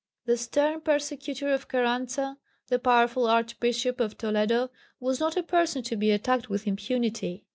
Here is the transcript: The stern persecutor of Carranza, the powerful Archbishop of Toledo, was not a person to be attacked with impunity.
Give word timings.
The 0.25 0.35
stern 0.35 0.81
persecutor 0.81 1.53
of 1.53 1.67
Carranza, 1.67 2.39
the 2.69 2.79
powerful 2.79 3.27
Archbishop 3.27 3.99
of 3.99 4.17
Toledo, 4.17 4.71
was 4.99 5.19
not 5.19 5.37
a 5.37 5.43
person 5.43 5.83
to 5.83 5.95
be 5.95 6.09
attacked 6.09 6.49
with 6.49 6.65
impunity. 6.65 7.45